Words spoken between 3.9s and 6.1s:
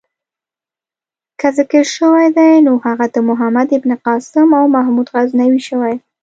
قاسم او محمود غزنوي شوی.